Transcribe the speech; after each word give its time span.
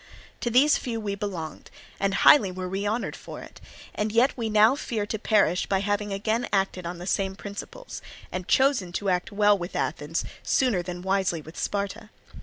To 0.39 0.49
these 0.49 0.79
few 0.79 0.99
we 0.99 1.13
belonged, 1.13 1.69
and 1.99 2.15
highly 2.15 2.51
were 2.51 2.67
we 2.67 2.87
honoured 2.87 3.15
for 3.15 3.39
it; 3.41 3.61
and 3.93 4.11
yet 4.11 4.35
we 4.35 4.49
now 4.49 4.75
fear 4.75 5.05
to 5.05 5.19
perish 5.19 5.67
by 5.67 5.81
having 5.81 6.11
again 6.11 6.47
acted 6.51 6.87
on 6.87 6.97
the 6.97 7.05
same 7.05 7.35
principles, 7.35 8.01
and 8.31 8.47
chosen 8.47 8.91
to 8.93 9.09
act 9.09 9.31
well 9.31 9.55
with 9.55 9.75
Athens 9.75 10.25
sooner 10.41 10.81
than 10.81 11.03
wisely 11.03 11.39
with 11.43 11.55
Sparta. 11.55 12.09